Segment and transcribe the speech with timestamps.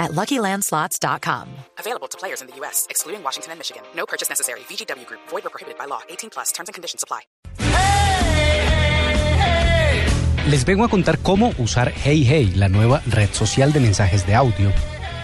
[0.00, 1.46] at LuckyLandSlots.com.
[1.78, 3.82] Available to players in the U.S., excluding Washington and Michigan.
[3.94, 4.60] No purchase necessary.
[4.60, 5.20] VGW Group.
[5.28, 6.00] Void or prohibited by law.
[6.08, 6.50] 18 plus.
[6.52, 7.20] Terms and conditions apply.
[10.46, 14.34] Les vengo a contar cómo usar Hey Hey, la nueva red social de mensajes de
[14.34, 14.72] audio.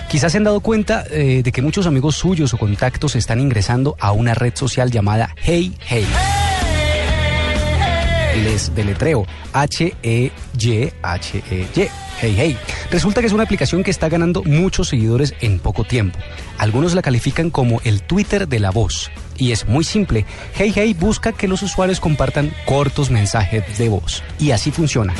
[0.08, 3.96] Quizás se han dado cuenta eh, de que muchos amigos suyos o contactos están ingresando
[3.98, 6.06] a una red social llamada Hey Hey.
[8.44, 10.30] Les deletreo H-E-Y-H-E-Y.
[12.18, 12.56] Hey Hey.
[12.90, 16.18] Resulta que es una aplicación que está ganando muchos seguidores en poco tiempo.
[16.58, 19.10] Algunos la califican como el Twitter de la voz.
[19.36, 20.24] Y es muy simple.
[20.54, 24.22] Hey Hey busca que los usuarios compartan cortos mensajes de voz.
[24.38, 25.14] Y así funciona.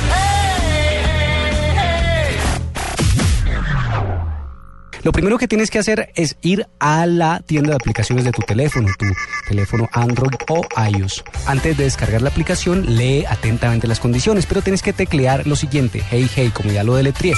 [5.07, 8.41] Lo primero que tienes que hacer es ir a la tienda de aplicaciones de tu
[8.41, 9.05] teléfono, tu
[9.47, 11.23] teléfono Android o iOS.
[11.45, 16.03] Antes de descargar la aplicación, lee atentamente las condiciones, pero tienes que teclear lo siguiente,
[16.11, 17.35] hey hey, como ya lo deletrié.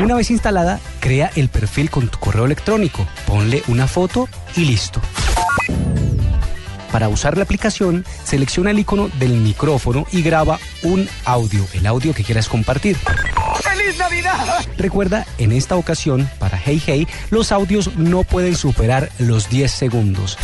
[0.00, 5.00] Una vez instalada, crea el perfil con tu correo electrónico, ponle una foto y listo.
[6.90, 12.12] Para usar la aplicación, selecciona el icono del micrófono y graba un audio, el audio
[12.12, 12.96] que quieras compartir.
[13.90, 14.64] ¡Feliz Navidad!
[14.76, 20.38] Recuerda, en esta ocasión, para Hey Hey, los audios no pueden superar los 10 segundos.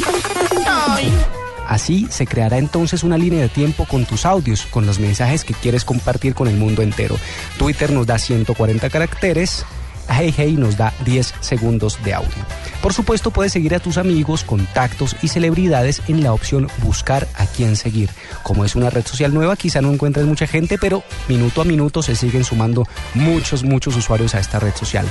[1.68, 5.54] Así se creará entonces una línea de tiempo con tus audios, con los mensajes que
[5.54, 7.16] quieres compartir con el mundo entero.
[7.56, 9.64] Twitter nos da 140 caracteres,
[10.08, 12.46] Hey Hey nos da 10 segundos de audio.
[12.82, 17.46] Por supuesto, puedes seguir a tus amigos, contactos y celebridades en la opción Buscar a
[17.46, 18.10] quién seguir.
[18.42, 22.02] Como es una red social nueva, quizá no encuentres mucha gente, pero minuto a minuto
[22.02, 25.06] se siguen sumando muchos, muchos usuarios a esta red social.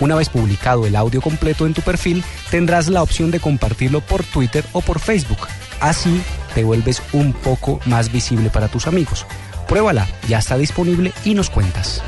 [0.00, 4.24] Una vez publicado el audio completo en tu perfil, tendrás la opción de compartirlo por
[4.24, 5.48] Twitter o por Facebook.
[5.80, 6.20] Así
[6.54, 9.26] te vuelves un poco más visible para tus amigos.
[9.68, 12.02] Pruébala, ya está disponible y nos cuentas.